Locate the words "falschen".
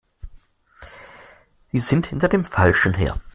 2.43-2.95